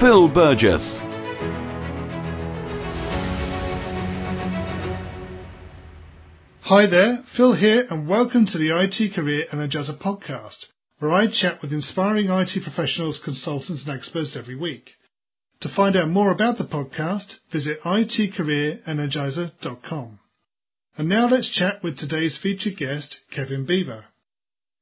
[0.00, 1.00] Phil Burgess.
[6.62, 10.66] Hi there, Phil here, and welcome to the IT Career Energizer podcast,
[11.00, 14.90] where I chat with inspiring IT professionals, consultants, and experts every week.
[15.62, 20.20] To find out more about the podcast, visit itcareerenergizer.com.
[20.96, 24.04] And now let's chat with today's featured guest, Kevin Beaver.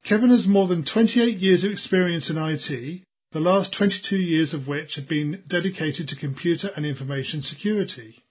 [0.07, 3.01] Kevin has more than 28 years of experience in IT,
[3.33, 8.23] the last 22 years of which have been dedicated to computer and information security.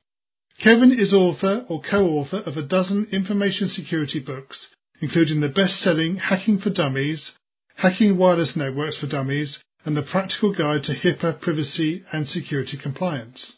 [0.62, 4.68] Kevin is author or co-author of a dozen information security books,
[5.00, 7.32] including the best-selling Hacking for Dummies,
[7.76, 13.52] Hacking Wireless Networks for Dummies, and the Practical Guide to HIPAA Privacy and Security Compliance.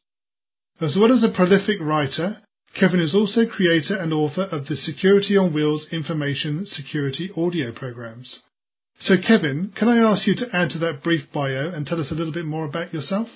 [0.81, 2.43] As well as a prolific writer,
[2.75, 8.41] Kevin is also creator and author of the Security on Wheels information security audio programs.
[9.01, 12.11] So Kevin, can I ask you to add to that brief bio and tell us
[12.11, 13.29] a little bit more about yourself?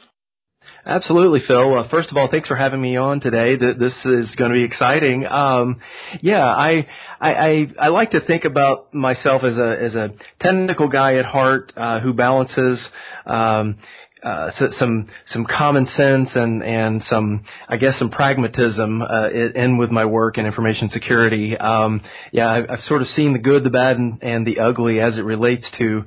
[0.84, 1.78] Absolutely, Phil.
[1.78, 3.56] Uh, first of all, thanks for having me on today.
[3.56, 5.24] This is going to be exciting.
[5.26, 5.80] Um,
[6.20, 6.86] yeah, I,
[7.20, 10.10] I, I, I like to think about myself as a as a
[10.40, 12.80] technical guy at heart uh, who balances
[13.26, 13.78] um,
[14.22, 19.90] uh, some some common sense and and some I guess some pragmatism uh, in with
[19.90, 21.56] my work in information security.
[21.56, 25.00] Um, yeah, I've, I've sort of seen the good, the bad, and, and the ugly
[25.00, 26.04] as it relates to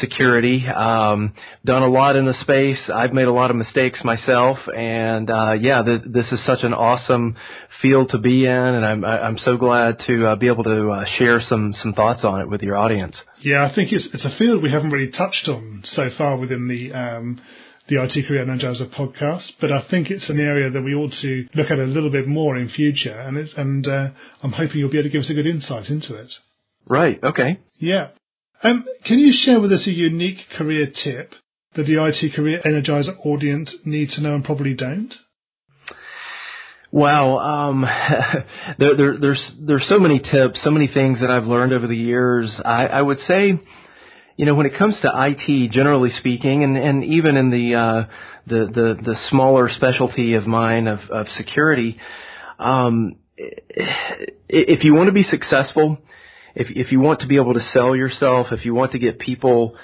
[0.00, 0.66] security.
[0.66, 1.32] Um,
[1.64, 2.78] done a lot in the space.
[2.92, 6.74] I've made a lot of mistakes myself, and uh, yeah, th- this is such an
[6.74, 7.36] awesome
[7.82, 11.04] field to be in, and I'm I'm so glad to uh, be able to uh,
[11.18, 13.16] share some some thoughts on it with your audience.
[13.40, 16.68] Yeah, I think it's it's a field we haven't really touched on so far within
[16.68, 16.92] the.
[16.92, 17.40] Um,
[17.88, 21.46] the IT Career Energizer podcast, but I think it's an area that we ought to
[21.54, 24.08] look at a little bit more in future, and it's, and uh,
[24.42, 26.32] I'm hoping you'll be able to give us a good insight into it.
[26.88, 27.22] Right.
[27.22, 27.60] Okay.
[27.76, 28.08] Yeah.
[28.62, 31.32] Um, can you share with us a unique career tip
[31.74, 35.12] that the IT Career Energizer audience need to know and probably don't?
[36.90, 37.82] Wow, um,
[38.78, 41.96] there, there, there's there's so many tips, so many things that I've learned over the
[41.96, 42.58] years.
[42.64, 43.60] I, I would say,
[44.36, 48.12] you know, when it comes to IT, generally speaking, and, and even in the uh,
[48.46, 51.98] the, the the smaller specialty of mine of, of security,
[52.58, 55.98] um, if you want to be successful,
[56.56, 59.18] if if you want to be able to sell yourself, if you want to get
[59.18, 59.76] people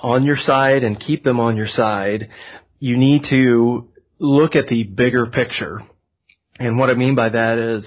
[0.00, 2.28] on your side and keep them on your side,
[2.78, 5.80] you need to look at the bigger picture.
[6.58, 7.84] And what I mean by that is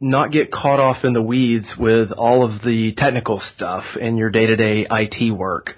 [0.00, 4.30] not get caught off in the weeds with all of the technical stuff in your
[4.30, 5.70] day-to-day IT work.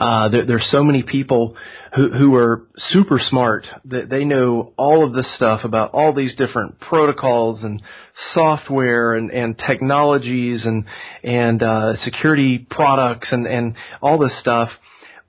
[0.00, 1.54] Uh, there, there's so many people
[1.94, 6.34] who, who are super smart that they know all of this stuff about all these
[6.36, 7.82] different protocols and
[8.32, 10.86] software and, and technologies and
[11.22, 14.70] and uh, security products and, and all this stuff,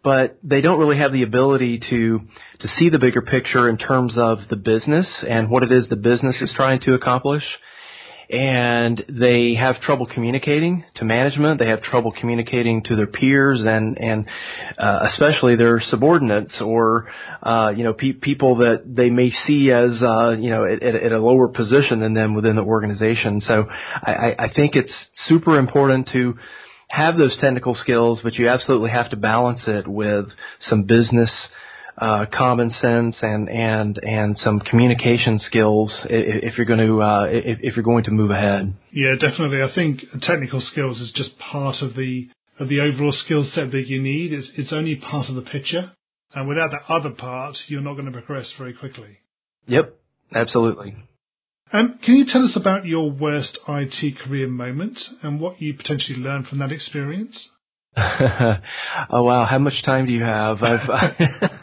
[0.05, 2.21] but they don't really have the ability to
[2.61, 5.97] to see the bigger picture in terms of the business and what it is the
[5.97, 7.43] business is trying to accomplish
[8.31, 11.59] and they have trouble communicating to management.
[11.59, 14.25] They have trouble communicating to their peers and and
[14.79, 17.11] uh, especially their subordinates or
[17.43, 21.11] uh, you know pe- people that they may see as uh, you know at, at
[21.11, 23.41] a lower position than them within the organization.
[23.41, 24.93] So I, I think it's
[25.25, 26.35] super important to
[26.87, 30.25] have those technical skills, but you absolutely have to balance it with
[30.61, 31.31] some business
[32.01, 37.27] uh, common sense and and and some communication skills if, if you're going to uh,
[37.29, 38.73] if, if you're going to move ahead.
[38.91, 39.61] Yeah, definitely.
[39.61, 42.27] I think technical skills is just part of the
[42.59, 44.33] of the overall skill set that you need.
[44.33, 45.91] It's it's only part of the picture,
[46.33, 49.19] and without that other part, you're not going to progress very quickly.
[49.67, 49.95] Yep,
[50.33, 50.95] absolutely.
[51.71, 56.17] Um, can you tell us about your worst IT career moment and what you potentially
[56.17, 57.49] learned from that experience?
[57.97, 60.57] oh wow, how much time do you have?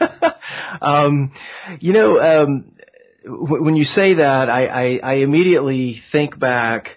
[0.81, 1.31] um,
[1.79, 2.71] you know, um,
[3.23, 6.87] w- when you say that, I, I, I immediately think back.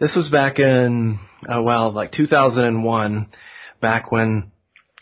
[0.00, 3.28] This was back in oh well, like 2001,
[3.80, 4.50] back when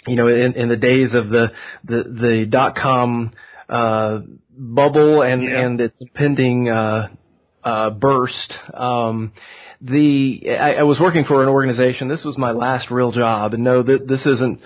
[0.06, 1.52] you know in, in the days of the
[1.84, 3.32] the, the dot com
[3.69, 4.20] uh,
[4.50, 5.61] bubble and yeah.
[5.61, 7.08] and its impending uh,
[7.64, 8.52] uh, burst.
[8.75, 9.32] Um,
[9.81, 12.08] the I, I was working for an organization.
[12.08, 14.61] This was my last real job, and no, th- this isn't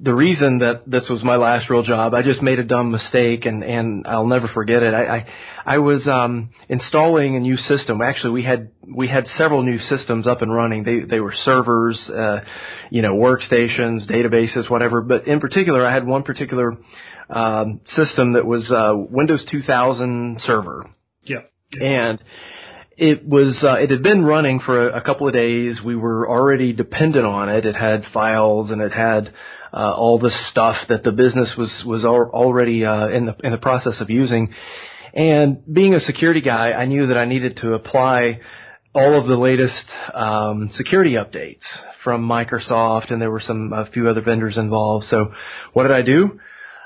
[0.00, 2.14] the reason that this was my last real job.
[2.14, 4.94] I just made a dumb mistake, and and I'll never forget it.
[4.94, 5.26] I I,
[5.66, 8.00] I was um, installing a new system.
[8.00, 10.84] Actually, we had we had several new systems up and running.
[10.84, 12.40] They they were servers, uh,
[12.90, 15.00] you know, workstations, databases, whatever.
[15.00, 16.76] But in particular, I had one particular
[17.28, 20.88] um, system that was uh, Windows 2000 server.
[21.22, 21.40] Yeah.
[21.72, 22.22] And
[22.96, 25.80] it was uh, it had been running for a, a couple of days.
[25.84, 27.64] We were already dependent on it.
[27.64, 29.32] It had files and it had
[29.72, 33.52] uh, all the stuff that the business was was al- already uh, in the in
[33.52, 34.54] the process of using.
[35.14, 38.40] And being a security guy, I knew that I needed to apply
[38.94, 39.84] all of the latest
[40.14, 41.62] um, security updates
[42.04, 45.06] from Microsoft, and there were some a few other vendors involved.
[45.10, 45.32] So,
[45.72, 46.40] what did I do?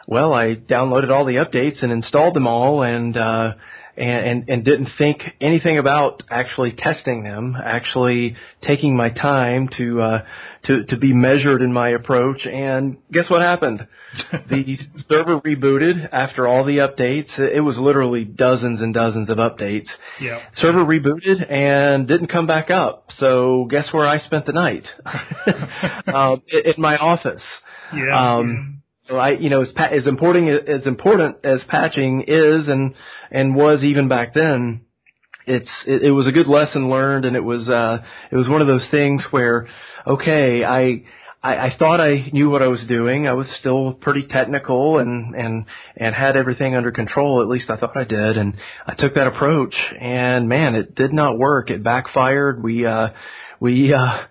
[0.06, 3.54] Well, I downloaded all the updates and installed them all, and uh,
[3.96, 10.00] and, and, and didn't think anything about actually testing them, actually taking my time to,
[10.00, 10.24] uh,
[10.64, 12.46] to, to be measured in my approach.
[12.46, 13.86] And guess what happened?
[14.50, 14.76] the
[15.08, 17.38] server rebooted after all the updates.
[17.38, 19.88] It was literally dozens and dozens of updates.
[20.20, 20.40] Yeah.
[20.56, 23.08] Server rebooted and didn't come back up.
[23.18, 24.86] So guess where I spent the night?
[26.14, 27.42] um, in my office.
[27.94, 28.36] Yeah.
[28.36, 28.81] Um,
[29.12, 32.94] so I, you know, as, as important as important as patching is and
[33.30, 34.86] and was even back then,
[35.46, 37.98] it's it, it was a good lesson learned, and it was uh
[38.30, 39.68] it was one of those things where,
[40.06, 41.02] okay, I.
[41.44, 43.26] I, I thought I knew what I was doing.
[43.26, 45.64] I was still pretty technical and and
[45.96, 47.42] and had everything under control.
[47.42, 48.36] At least I thought I did.
[48.36, 48.54] And
[48.86, 51.68] I took that approach, and man, it did not work.
[51.68, 52.62] It backfired.
[52.62, 53.08] We uh
[53.62, 54.24] we uh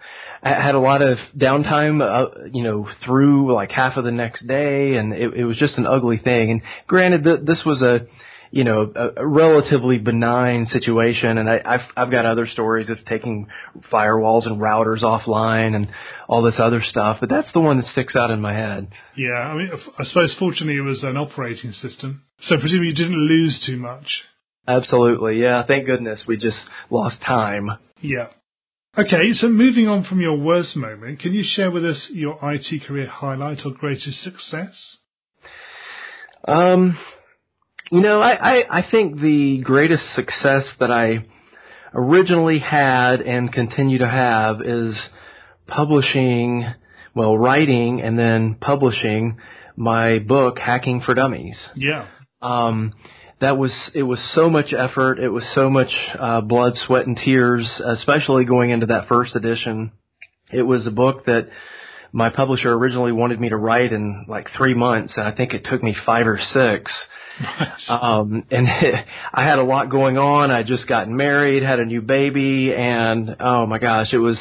[0.43, 4.95] had a lot of downtime, uh, you know, through like half of the next day,
[4.95, 6.49] and it, it was just an ugly thing.
[6.49, 8.07] And granted, th- this was a,
[8.49, 12.97] you know, a, a relatively benign situation, and I, I've I've got other stories of
[13.05, 13.47] taking
[13.91, 15.89] firewalls and routers offline and
[16.27, 18.87] all this other stuff, but that's the one that sticks out in my head.
[19.15, 19.29] Yeah.
[19.29, 19.69] I mean,
[19.99, 24.07] I suppose fortunately it was an operating system, so presumably you didn't lose too much.
[24.67, 25.65] Absolutely, yeah.
[25.65, 26.57] Thank goodness we just
[26.89, 27.69] lost time.
[28.01, 28.27] Yeah.
[28.97, 32.83] Okay, so moving on from your worst moment, can you share with us your IT
[32.85, 34.97] career highlight or greatest success?
[36.45, 36.97] Um,
[37.89, 41.25] you know, I, I, I think the greatest success that I
[41.93, 44.93] originally had and continue to have is
[45.67, 46.65] publishing,
[47.15, 49.38] well, writing and then publishing
[49.77, 51.55] my book, Hacking for Dummies.
[51.75, 52.07] Yeah.
[52.41, 52.91] Um,
[53.41, 55.19] that was it was so much effort.
[55.19, 59.91] It was so much uh, blood, sweat, and tears, especially going into that first edition.
[60.51, 61.49] It was a book that
[62.13, 65.65] my publisher originally wanted me to write in like three months, and I think it
[65.69, 66.91] took me five or six.
[67.89, 68.67] Um, and
[69.33, 70.51] I had a lot going on.
[70.51, 74.38] I just gotten married, had a new baby, and oh my gosh, it was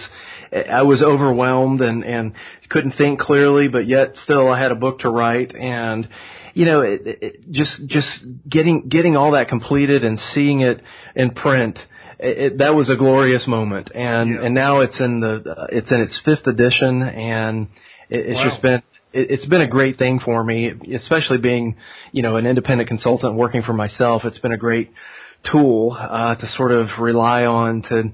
[0.53, 2.35] I was overwhelmed and and
[2.69, 6.07] couldn't think clearly, but yet still I had a book to write and
[6.55, 8.09] you know, it, it, just just
[8.49, 10.81] getting getting all that completed and seeing it
[11.15, 11.79] in print,
[12.19, 13.91] it, that was a glorious moment.
[13.95, 14.45] And Yeah.
[14.45, 17.69] and now it's in the uh, it's in its fifth edition, and
[18.09, 18.49] it, it's Wow.
[18.51, 18.83] just been
[19.13, 21.77] it, it's been a great thing for me, especially being
[22.13, 24.25] you know an independent consultant working for myself.
[24.25, 24.91] It's been a great
[25.51, 28.13] tool uh, to sort of rely on to.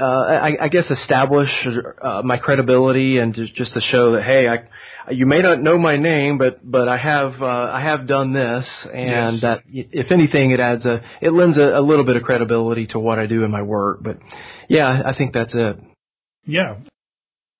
[0.00, 1.48] Uh, I, I guess establish
[2.02, 5.76] uh, my credibility and just, just to show that hey, I, you may not know
[5.78, 9.42] my name, but but I have uh, I have done this, and Yes.
[9.42, 12.98] that if anything, it adds a it lends a, a little bit of credibility to
[13.00, 14.02] what I do in my work.
[14.02, 14.18] But
[14.68, 15.78] yeah, I think that's it.
[16.46, 16.76] Yeah.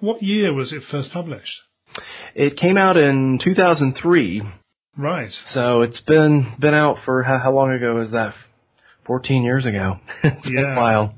[0.00, 1.50] What year was it first published?
[2.36, 4.42] It came out in 2003,
[4.96, 5.30] Right.
[5.54, 8.34] so it's been been out for how, how long ago is that?
[9.06, 9.96] 14 years ago.
[10.22, 10.74] it's been Yeah.
[10.74, 11.14] a while.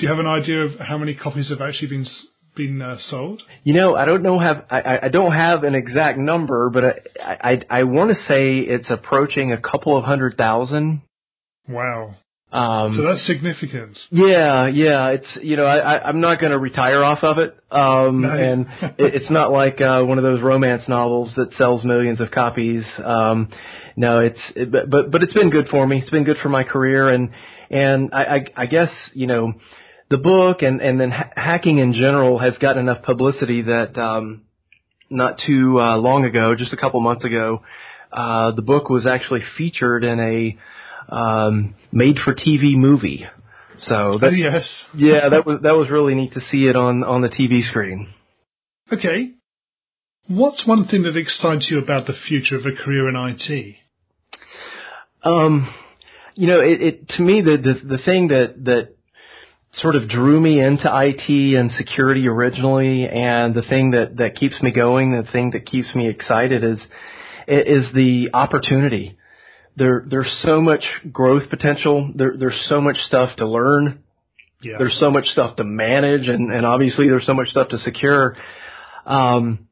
[0.00, 2.06] Do you have an idea of how many copies have actually been
[2.56, 3.42] been uh, sold?
[3.64, 7.36] You know, I don't know have I, I- don't have an exact number, but I
[7.50, 11.02] I, I want to say it's approaching a couple of hundred thousand.
[11.68, 12.14] Wow.
[12.52, 13.96] Um, So that's significant.
[14.10, 15.08] Yeah, yeah.
[15.10, 17.56] It's you know I, I I'm not going to retire off of it.
[17.70, 18.30] Um, No.
[18.30, 18.66] and
[18.98, 22.84] it, it's not like uh, one of those romance novels that sells millions of copies.
[23.04, 23.50] Um,
[23.96, 25.98] no, it's it, but but but it's been good for me.
[25.98, 27.30] It's been good for my career, and
[27.70, 29.52] and I I, I guess you know
[30.10, 34.42] the book and and then ha- hacking in general has gotten enough publicity that um,
[35.08, 37.62] not too uh, long ago, just a couple months ago,
[38.12, 43.26] uh, the book was actually featured in a um, made-for-TV movie.
[43.88, 44.64] So Oh, that, yes.
[44.94, 48.08] yeah, that was that was really neat to see it on on the TV screen.
[48.92, 49.32] Okay.
[50.28, 53.76] What's one thing that excites you about the future of a career in IT?
[55.22, 55.72] Um,
[56.34, 58.96] You know, it, it to me the, the the thing that that
[59.74, 64.60] sort of drew me into IT and security originally, and the thing that that keeps
[64.62, 66.78] me going, the thing that keeps me excited is
[67.46, 69.16] is the opportunity.
[69.76, 72.12] There there's so much growth potential.
[72.14, 74.02] There there's so much stuff to learn.
[74.62, 74.76] Yeah.
[74.76, 78.36] There's so much stuff to manage, and and obviously there's so much stuff to secure.
[79.06, 79.68] Um,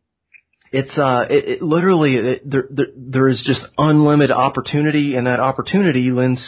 [0.70, 5.40] it's uh, it, it literally it, there, there there is just unlimited opportunity, and that
[5.40, 6.40] opportunity lends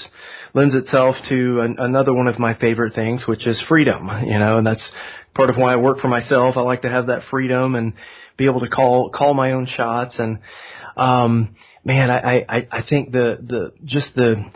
[0.55, 4.09] lends itself to an, another one of my favorite things, which is freedom.
[4.25, 4.87] You know, and that's
[5.35, 6.57] part of why I work for myself.
[6.57, 7.95] I like to have that freedom and
[8.37, 10.17] be able to call call my own shots.
[10.19, 10.39] And
[10.97, 14.51] um, man, I, I I think the the just the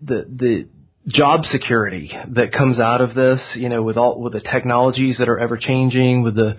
[0.00, 0.68] the the
[1.08, 5.28] job security that comes out of this, you know, with all with the technologies that
[5.28, 6.56] are ever changing, with the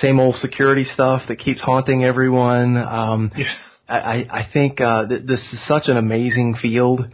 [0.00, 2.76] same old security stuff that keeps haunting everyone.
[2.76, 3.52] Um, Yeah.
[3.88, 7.06] I, I think uh, th- this is such an amazing field,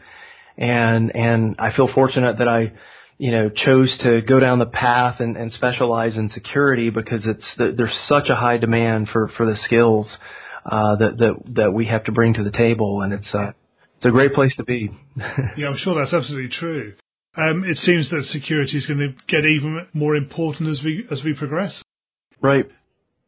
[0.59, 2.73] and and I feel fortunate that I,
[3.16, 7.45] you know, chose to go down the path and, and specialize in security because it's
[7.59, 10.09] th- there's such a high demand for for the skills
[10.66, 13.52] uh, that that that we have to bring to the table, and it's uh,
[13.99, 14.90] it's a great place to be.
[15.57, 16.95] Yeah, I'm sure that's absolutely true.
[17.37, 21.23] Um, it seems that security is going to get even more important as we as
[21.25, 21.83] we progress.
[22.41, 22.67] Right.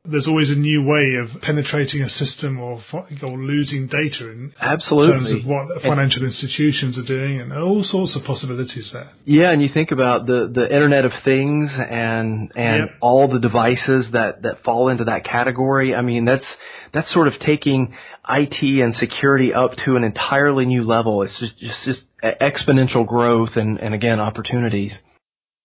[0.08, 2.80] There's always a new way of penetrating a system or
[3.25, 5.32] or losing data in Absolutely.
[5.32, 9.10] terms of what financial institutions are doing, and all sorts of possibilities there.
[9.25, 12.90] Yeah, and you think about the the Internet of Things and and Yep.
[13.00, 15.92] all the devices that that fall into that category.
[15.92, 16.46] I mean, that's
[16.92, 17.92] that's sort of taking
[18.28, 21.22] IT and security up to an entirely new level.
[21.22, 24.92] It's just just, just exponential growth and and again opportunities.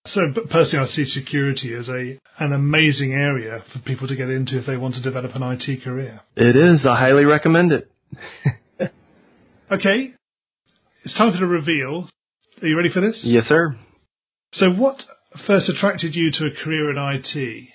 [0.07, 4.57] So, personally, I see security as a an amazing area for people to get into
[4.57, 6.21] if they want to develop an IT career.
[6.35, 6.85] It is.
[6.85, 7.91] I highly recommend it.
[9.71, 10.11] Okay,
[11.05, 12.09] it's time for the reveal.
[12.61, 13.21] Are you ready for this?
[13.23, 13.77] Yes, sir.
[14.55, 14.97] So, what
[15.47, 17.69] first attracted you to a career in IT?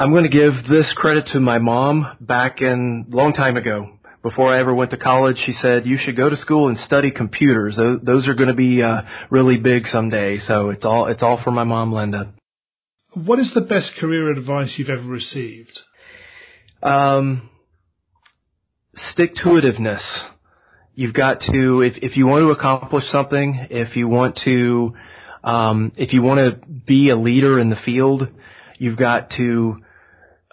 [0.00, 3.93] I'm going to give this credit to my mom back in long time ago.
[4.24, 7.10] Before I ever went to college, she said you should go to school and study
[7.10, 7.76] computers.
[7.76, 10.38] Those, those are going to be uh, really big someday.
[10.48, 12.32] So it's all it's all for my mom, Linda.
[13.12, 15.78] What is the best career advice you've ever received?
[16.82, 17.50] Um,
[19.12, 20.00] stick to itiveness.
[20.94, 24.94] You've got to if if you want to accomplish something, if you want to
[25.44, 28.26] um, if you want to be a leader in the field,
[28.78, 29.82] you've got to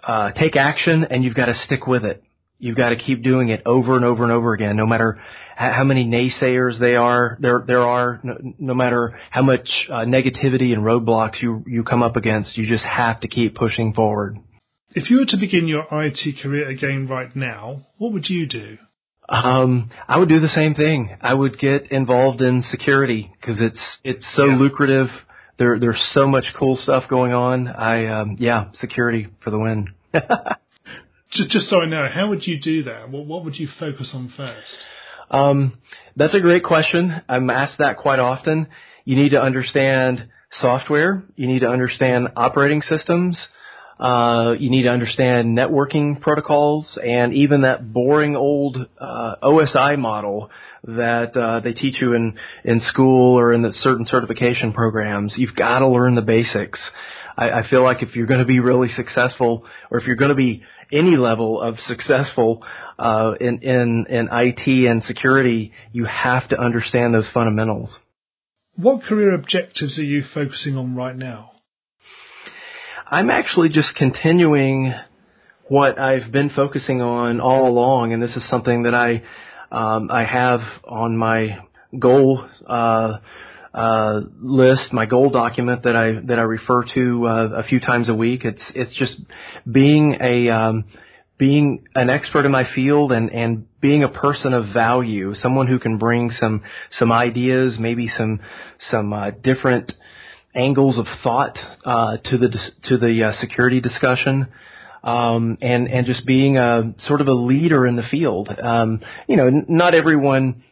[0.06, 2.22] uh, take action and you've got to stick with it.
[2.62, 5.20] You've got to keep doing it over and over and over again, no matter
[5.56, 10.72] how many naysayers they are there there are, no, no matter how much uh, negativity
[10.72, 12.56] and roadblocks you you come up against.
[12.56, 14.38] You just have to keep pushing forward.
[14.94, 18.78] If you were to begin your IT career again right now, what would you do?
[19.28, 21.16] Um, I would do the same thing.
[21.20, 24.56] I would get involved in security because it's it's so Yeah.
[24.56, 25.08] lucrative.
[25.58, 27.66] There there's so much cool stuff going on.
[27.66, 29.88] I um, yeah, security for the win.
[31.34, 33.10] Just, so I know, how would you do that?
[33.10, 34.68] What, what would you focus on first?
[35.30, 35.78] Um,
[36.14, 37.22] that's a great question.
[37.28, 38.68] I'm asked that quite often.
[39.04, 40.28] You need to understand
[40.60, 41.22] software.
[41.36, 43.38] You need to understand operating systems.
[43.98, 50.50] Uh, you need to understand networking protocols and even that boring old uh, OSI model
[50.84, 55.34] that uh, they teach you in in school or in certain certification programs.
[55.36, 56.80] You've got to learn the basics.
[57.36, 60.30] I, I feel like if you're going to be really successful, or if you're going
[60.30, 62.62] to be any level of successful
[62.98, 67.90] uh, in, in in IT and security, you have to understand those fundamentals.
[68.76, 71.52] What career objectives are you focusing on right now?
[73.10, 74.94] I'm actually just continuing
[75.68, 79.22] what I've been focusing on all along, and this is something that I
[79.70, 81.58] um, I have on my
[81.98, 83.18] goal uh,
[83.74, 88.08] uh, list, my goal document that I that I refer to uh, a few times
[88.08, 88.44] a week.
[88.44, 89.16] It's it's just
[89.70, 90.84] being a um,
[91.38, 95.78] being an expert in my field and and being a person of value, someone who
[95.78, 96.62] can bring some
[96.98, 98.40] some ideas, maybe some
[98.90, 99.90] some uh, different
[100.54, 102.54] angles of thought uh, to the
[102.88, 104.48] to the uh, security discussion,
[105.02, 108.48] um, and and just being a sort of a leader in the field.
[108.62, 110.62] Um, you know, n- not everyone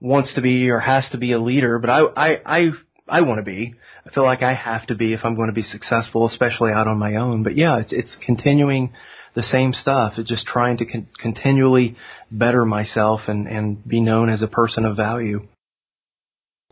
[0.00, 2.70] wants to be or has to be a leader, but I I I,
[3.08, 3.74] I want to be.
[4.06, 6.88] I feel like I have to be if I'm going to be successful, especially out
[6.88, 7.42] on my own.
[7.42, 8.92] But yeah, it's it's continuing
[9.34, 10.14] the same stuff.
[10.16, 11.96] It's just trying to con- continually
[12.30, 15.42] better myself and and be known as a person of value.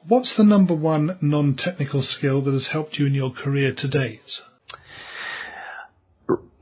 [0.07, 4.21] What's the number one non-technical skill that has helped you in your career to date?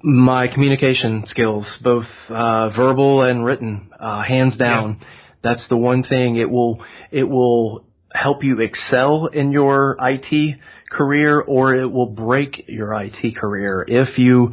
[0.03, 5.01] my communication skills, both uh, verbal and written, uh, hands down.
[5.47, 6.37] That's the one thing.
[6.37, 10.59] It will it will help you excel in your IT
[10.91, 14.51] career or it will break your IT career if you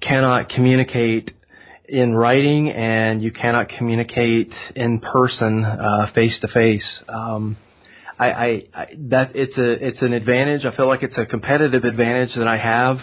[0.00, 1.32] cannot communicate
[1.86, 5.66] in writing and you cannot communicate in person,
[6.14, 7.02] face to face.
[8.18, 8.62] I,
[9.10, 10.64] that it's a it's an advantage.
[10.64, 12.98] I feel like it's a competitive advantage that I have.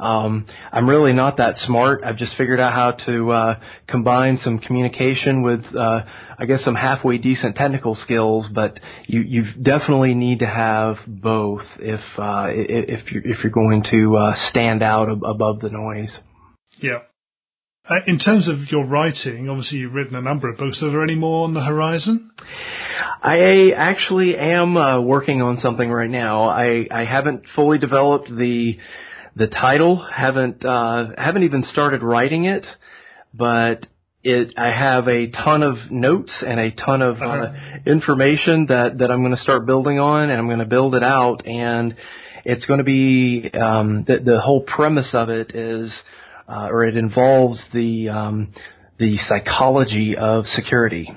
[0.00, 2.02] Um, I'm really not that smart.
[2.04, 6.00] I've just figured out how to uh, combine some communication with, uh,
[6.38, 8.46] I guess, some halfway decent technical skills.
[8.52, 13.84] But you you definitely need to have both if uh, if you're if you're going
[13.90, 16.16] to uh, stand out ab- above the noise.
[16.80, 17.00] Yeah.
[17.88, 20.80] Uh, in terms of your writing, obviously you've written a number of books.
[20.82, 22.30] Are there any more on the horizon?
[23.22, 26.44] I actually am uh, working on something right now.
[26.44, 28.78] I, I haven't fully developed the
[29.36, 29.96] the title.
[29.96, 32.64] haven't uh, haven't even started writing it,
[33.32, 33.86] but
[34.22, 37.78] it I have a ton of notes and a ton of uh, uh-huh.
[37.86, 41.02] information that that I'm going to start building on, and I'm going to build it
[41.02, 41.96] out, and
[42.44, 45.92] it's going to be um, the the whole premise of it is,
[46.48, 48.52] uh, or it involves the um,
[48.98, 51.10] the psychology of security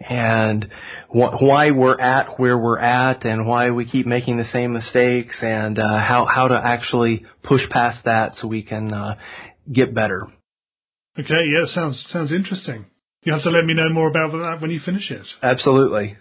[0.00, 0.70] and
[1.08, 5.36] wh- why we're at where we're at and why we keep making the same mistakes
[5.42, 9.16] and uh, how how to actually push past that so we can uh,
[9.72, 10.26] get better.
[11.18, 12.86] Okay, yeah, sounds sounds interesting.
[13.22, 15.26] You have to let me know more about that when you finish it.
[15.42, 16.16] Absolutely.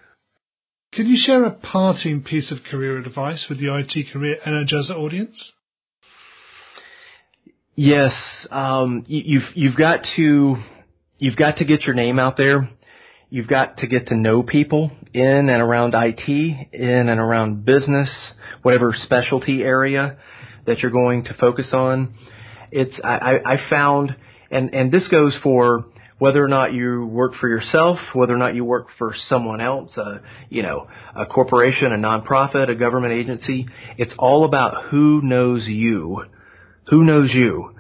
[0.94, 5.52] Can you share a parting piece of career advice with the IT Career Energizer audience?
[7.76, 8.14] Yes,
[8.50, 10.56] um, you, you've you've got to
[11.20, 12.68] you've got to get your name out there
[13.30, 16.30] You've got to get to know people in and around IT,
[16.72, 18.10] in and around business,
[18.62, 20.18] whatever specialty area
[20.66, 22.14] that you're going to focus on.
[22.72, 24.16] It's I, I found,
[24.50, 25.88] and and this goes for
[26.20, 29.96] whether or not you work for yourself, whether or not you work for someone else,
[29.98, 33.68] a, you know, a corporation, a nonprofit, a government agency.
[33.98, 36.24] It's all about who knows you,
[36.90, 37.77] who knows you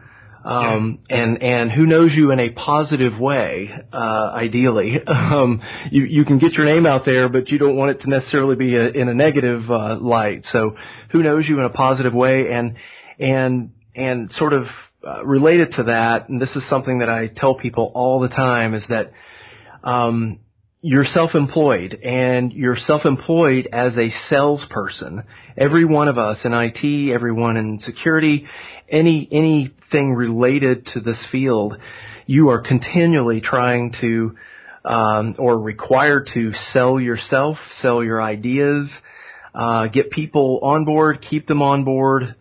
[0.47, 1.17] um, yeah.
[1.17, 3.69] and and who knows you in a positive way.
[3.91, 5.61] Uh, ideally, um,
[5.91, 8.55] you you can get your name out there, but you don't want it to necessarily
[8.55, 10.45] be a, in a negative uh, light.
[10.51, 10.75] So,
[11.11, 12.75] who knows you in a positive way, and
[13.19, 14.67] and and sort of
[15.05, 18.73] uh, related to that, and this is something that I tell people all the time,
[18.73, 19.11] is that
[19.83, 20.39] um,
[20.81, 25.23] you're self-employed and you're self-employed as a salesperson.
[25.57, 28.47] Every one of us in IT, everyone in security,
[28.89, 31.77] any anything related to this field,
[32.27, 34.35] you are continually trying to
[34.85, 38.87] um, or required to sell yourself, sell your ideas,
[39.53, 42.35] uh, get people on board, keep them on board,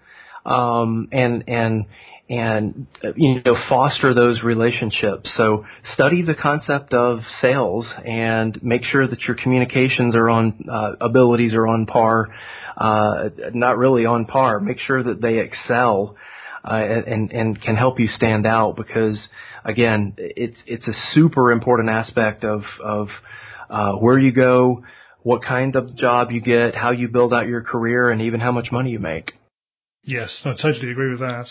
[0.44, 1.86] um, and and
[2.28, 2.86] and
[3.16, 5.32] you know foster those relationships.
[5.36, 10.92] So study the concept of sales and make sure that your communications are on uh,
[11.00, 12.28] abilities are on par,
[12.76, 14.60] uh, not really on par.
[14.60, 16.16] Make sure that they excel.
[16.64, 19.16] Uh, and and can help you stand out because
[19.64, 23.06] again it's it's a super important aspect of of
[23.70, 24.82] uh, where you go,
[25.22, 28.50] what kind of job you get, how you build out your career, and even how
[28.50, 29.32] much money you make.
[30.02, 31.46] Yes, I totally agree with that.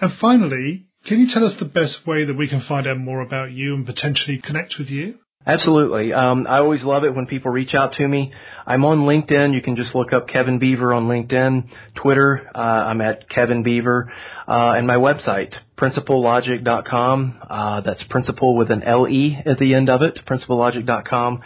[0.00, 3.20] And finally, can you tell us the best way that we can find out more
[3.20, 5.16] about you and potentially connect with you?
[5.44, 6.12] Absolutely.
[6.12, 8.32] Um, I always love it when people reach out to me.
[8.64, 9.54] I'm on LinkedIn.
[9.54, 11.68] You can just look up Kevin Beaver on LinkedIn.
[11.96, 14.12] Twitter, uh, I'm at Kevin Beaver.
[14.46, 17.40] Uh, and my website, principlelogic.com.
[17.48, 21.42] Uh, that's principle with an L-E at the end of it, principlelogic.com.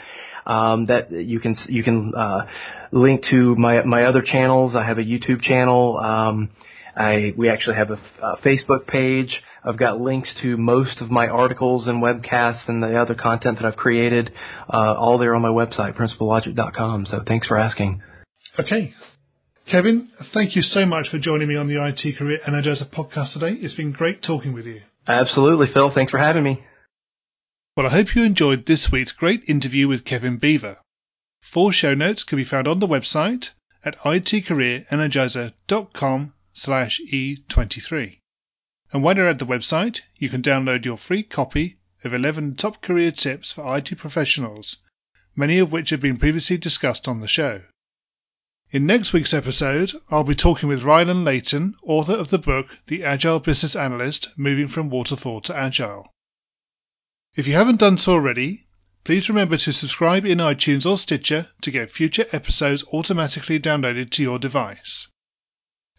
[0.46, 2.46] Um, that you can, you can, uh,
[2.92, 4.76] link to my, my other channels.
[4.76, 5.98] I have a YouTube channel.
[5.98, 6.50] Um,
[6.96, 9.42] I we actually have a, a Facebook page.
[9.64, 13.66] I've got links to most of my articles and webcasts and the other content that
[13.66, 14.32] I've created,
[14.72, 17.06] uh, all there on my website, principlelogic.com.
[17.06, 18.02] So thanks for asking.
[18.58, 18.94] Okay.
[19.70, 23.54] Kevin, thank you so much for joining me on the IT Career Energizer podcast today.
[23.60, 24.82] It's been great talking with you.
[25.08, 25.90] Absolutely, Phil.
[25.92, 26.64] Thanks for having me.
[27.76, 30.78] Well, I hope you enjoyed this week's great interview with Kevin Beaver.
[31.42, 33.50] Full show notes can be found on the website
[33.84, 38.18] at itcareerenergizer.com slash E23.
[38.90, 42.80] And when you're at the website, you can download your free copy of 11 top
[42.80, 44.78] career tips for IT professionals,
[45.34, 47.62] many of which have been previously discussed on the show.
[48.70, 53.04] In next week's episode, I'll be talking with Ryland Leyton, author of the book The
[53.04, 56.10] Agile Business Analyst Moving from Waterfall to Agile.
[57.34, 58.66] If you haven't done so already,
[59.04, 64.22] please remember to subscribe in iTunes or Stitcher to get future episodes automatically downloaded to
[64.22, 65.08] your device.